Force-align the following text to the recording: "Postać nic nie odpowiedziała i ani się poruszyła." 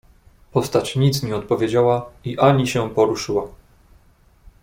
"Postać 0.51 0.95
nic 0.95 1.23
nie 1.23 1.35
odpowiedziała 1.35 2.09
i 2.25 2.39
ani 2.39 2.67
się 2.67 2.89
poruszyła." 2.89 3.47